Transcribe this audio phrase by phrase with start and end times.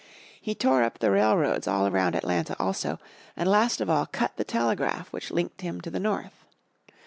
[0.41, 2.97] He tore up the railroads all around Atlanta also,
[3.37, 6.43] and last of all cut the telegraph which linked him to the North.